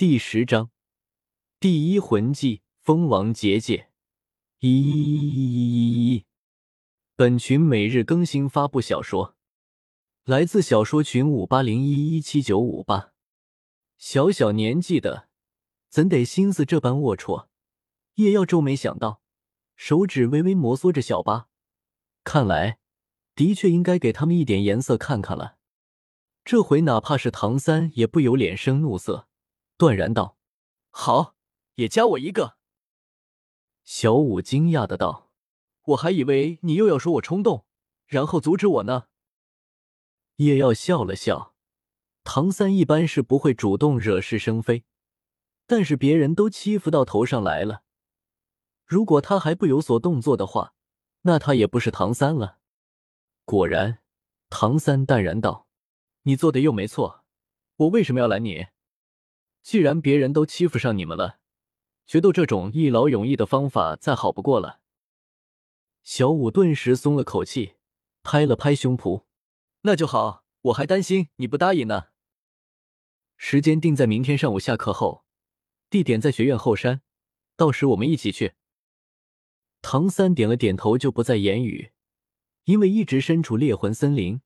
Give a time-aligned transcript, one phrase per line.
[0.00, 0.70] 第十章
[1.58, 3.90] 第一魂技蜂王结界。
[4.60, 6.24] 一一一一一一，
[7.16, 9.36] 本群每日更新发布小说，
[10.24, 13.12] 来自小说群五八零一一七九五八。
[13.98, 15.28] 小小年纪的，
[15.90, 17.48] 怎得心思这般龌龊？
[18.14, 19.20] 叶耀皱眉想到，
[19.76, 21.48] 手指微微摩挲着小八，
[22.24, 22.78] 看来
[23.34, 25.58] 的确应该给他们一点颜色看看了。
[26.42, 29.26] 这回哪怕是唐三，也不由脸生怒色。
[29.80, 30.36] 断然道
[30.92, 31.34] ：“好，
[31.76, 32.58] 也加我一个。”
[33.82, 35.30] 小五惊讶的道
[35.82, 37.64] ：“我还以为你又要说我冲动，
[38.06, 39.06] 然后阻止我呢。”
[40.36, 41.54] 叶耀笑了笑，
[42.24, 44.84] 唐三一般是不会主动惹是生非，
[45.66, 47.82] 但是别人都欺负到头上来了，
[48.84, 50.74] 如果他还不有所动作的话，
[51.22, 52.58] 那他也不是唐三了。
[53.46, 54.02] 果然，
[54.50, 55.66] 唐三淡然道
[56.24, 57.24] ：“你做的又没错，
[57.76, 58.66] 我为什么要拦你？”
[59.62, 61.38] 既然别人都欺负上你们了，
[62.06, 64.80] 决斗这种一劳永逸的方法再好不过了。
[66.02, 67.74] 小五顿时松了口气，
[68.22, 69.24] 拍了拍胸脯
[69.82, 72.06] ：“那就好，我还担心你不答应呢。”
[73.36, 75.24] 时间定在明天上午下课后，
[75.88, 77.02] 地点在学院后山，
[77.56, 78.54] 到时我们一起去。
[79.82, 81.92] 唐三点了点头，就不再言语，
[82.64, 84.42] 因为一直身处猎魂森林，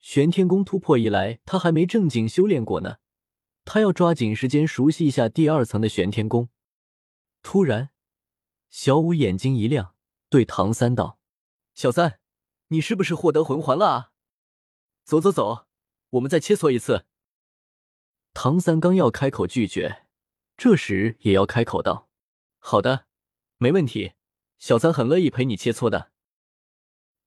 [0.00, 2.98] 玄天功突破以来，他还没正经修炼过呢。
[3.64, 6.48] 他要抓紧时间熟悉一下第二层的玄天宫。
[7.42, 7.90] 突然，
[8.70, 9.94] 小五眼睛一亮，
[10.28, 11.18] 对唐三道
[11.74, 12.20] ：“小三，
[12.68, 14.12] 你是不是获得魂环了啊？
[15.04, 15.66] 走走走，
[16.10, 17.06] 我们再切磋一次。”
[18.34, 20.06] 唐三刚要开口拒绝，
[20.56, 22.08] 这时也要开口道
[22.58, 23.06] ：“好的，
[23.58, 24.12] 没问题，
[24.58, 26.10] 小三很乐意陪你切磋的。”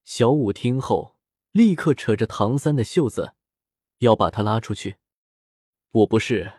[0.04, 1.18] 小五听后，
[1.52, 3.36] 立刻扯着唐三的袖子，
[4.00, 4.98] 要把他拉出去。
[5.96, 6.52] 我不是，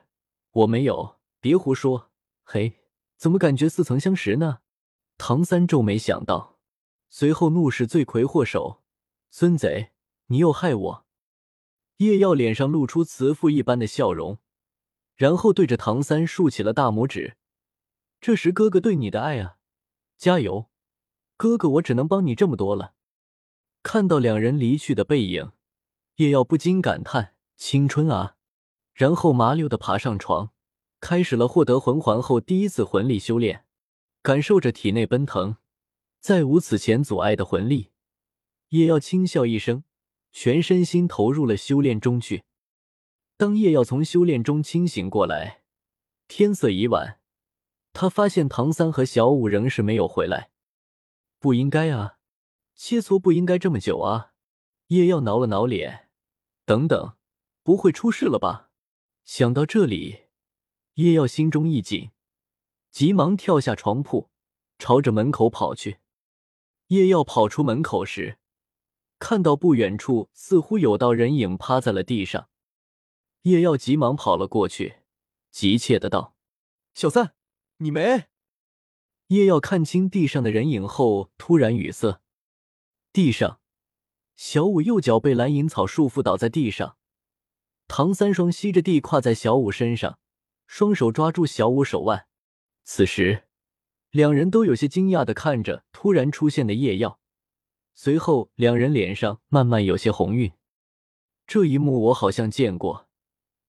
[0.51, 2.11] 我没有，别胡说！
[2.42, 2.81] 嘿，
[3.19, 4.61] 怎么感觉似曾相识呢？
[5.19, 6.59] 唐三皱眉想到，
[7.11, 8.83] 随后怒视罪魁祸首
[9.28, 9.91] ：“孙贼，
[10.28, 11.06] 你又害我！”
[11.99, 14.38] 叶耀脸上露出慈父一般的笑容，
[15.16, 17.37] 然后对着唐三竖起了大拇指
[18.22, 19.59] ：“这是哥哥对你的爱啊！
[20.16, 20.71] 加油，
[21.37, 22.94] 哥哥，我只能帮你这么多了。”
[23.84, 25.53] 看到两人离去的背影，
[26.15, 28.36] 叶耀不禁感叹：“青春啊！”
[28.97, 30.53] 然后麻溜的爬上床，
[31.01, 33.67] 开始了获得魂环后第一次魂力修炼，
[34.23, 35.59] 感受着体内奔腾，
[36.19, 37.91] 再无此前阻碍的魂力，
[38.71, 39.85] 叶耀轻笑一声，
[40.33, 42.45] 全身心投入了修炼中去。
[43.37, 45.61] 当叶耀从修炼中清醒过来，
[46.27, 47.21] 天色已晚，
[47.93, 50.53] 他发现唐三和小五仍是没有回来。
[51.39, 52.17] 不应该啊，
[52.75, 54.33] 切磋不应该这么久啊！
[54.87, 56.09] 叶耀挠了挠脸，
[56.65, 57.12] 等等，
[57.62, 58.66] 不会出事了吧？
[59.26, 60.20] 想到这里，
[60.94, 62.12] 叶耀心中一紧，
[62.92, 64.31] 急忙跳下床铺，
[64.78, 65.98] 朝着门口跑去。
[66.87, 68.38] 叶耀跑出门口时，
[69.19, 72.48] 看到不远处似乎有道人影趴在了地上。
[73.42, 74.98] 叶耀急忙跑了过去，
[75.50, 76.37] 急切的道
[76.94, 77.34] ：“小三，
[77.78, 78.26] 你没？”
[79.26, 82.22] 叶耀看清地上的人影后，突然语塞。
[83.12, 83.60] 地上，
[84.37, 86.96] 小五右脚被蓝银草束缚倒在地上。
[87.89, 90.19] 唐三双吸着地跨在小五身上，
[90.67, 92.27] 双手抓住小五手腕。
[92.85, 93.45] 此时，
[94.11, 97.21] 两人都有些惊讶的看着突然出现的叶耀，
[97.95, 100.53] 随后两人脸上慢慢有些红晕。
[101.47, 103.09] 这一幕我好像见过。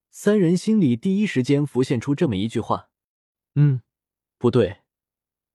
[0.10, 2.90] 三人心里第一时间浮现出这么一句话
[3.54, 3.82] ：“嗯，
[4.40, 4.82] 不对，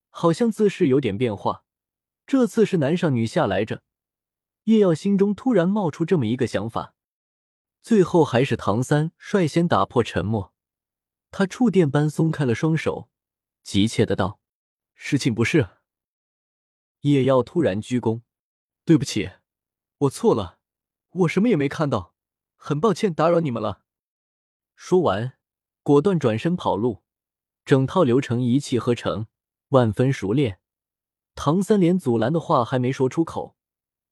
[0.08, 1.64] 好像姿势有点变化，
[2.26, 3.82] 这次是男上女下来着。”
[4.64, 6.94] 叶耀心中突然冒出这么一个想法。
[7.82, 10.54] 最后还是唐三率先打破沉默，
[11.32, 13.08] 他触电般松开了双手，
[13.64, 14.38] 急切的道
[14.94, 15.68] ：“事情不是。”
[17.02, 18.22] 叶耀突然鞠躬
[18.86, 19.32] ：“对不起，
[19.98, 20.60] 我错了，
[21.10, 22.14] 我什么也没看到，
[22.54, 23.82] 很抱歉打扰你们了。”
[24.76, 25.36] 说完，
[25.82, 27.02] 果断转身跑路，
[27.64, 29.26] 整套流程一气呵成，
[29.70, 30.60] 万分熟练。
[31.34, 33.56] 唐三连阻拦的话还没说出口，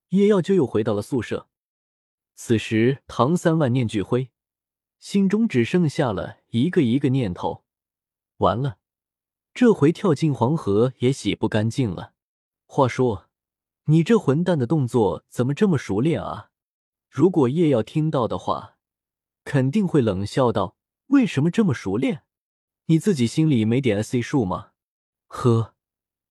[0.09, 1.50] 叶耀就又回到了宿舍。
[2.43, 4.31] 此时，唐三万念俱灰，
[4.99, 7.65] 心中只剩下了一个一个念头：
[8.39, 8.79] 完了，
[9.53, 12.15] 这回跳进黄河也洗不干净了。
[12.65, 13.29] 话说，
[13.85, 16.49] 你这混蛋的动作怎么这么熟练啊？
[17.11, 18.79] 如果叶耀听到的话，
[19.45, 20.79] 肯定会冷笑道
[21.09, 22.23] ：“为什么这么熟练？
[22.87, 24.71] 你自己心里没点 S C 数吗？”
[25.29, 25.75] 呵，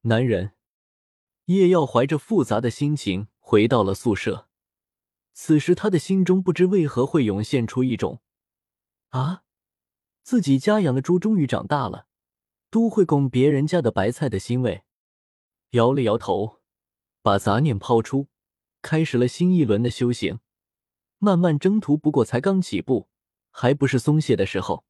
[0.01, 0.53] 男人。
[1.45, 4.49] 叶耀怀着复杂的心情回到了宿舍。
[5.41, 8.19] 此时，他的心中不知为何会涌现出一种
[9.12, 9.44] “啊，
[10.21, 12.07] 自己家养的猪终于长大了，
[12.69, 14.83] 都会拱别人家的白菜的欣慰。
[15.69, 16.59] 摇了摇头，
[17.21, 18.27] 把杂念抛出，
[18.81, 20.41] 开始了新一轮的修行。
[21.19, 23.07] 漫漫征途不过才刚起步，
[23.50, 24.83] 还不是松懈的时候。